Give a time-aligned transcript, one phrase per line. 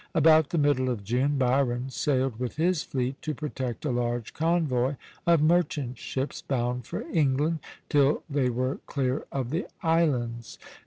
[0.15, 4.95] About the middle of June, Byron sailed with his fleet to protect a large convoy
[5.27, 10.57] of merchant ships, bound for England, till they were clear of the islands.